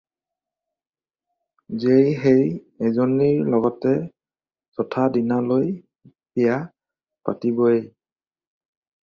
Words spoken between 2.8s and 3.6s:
এজনীৰ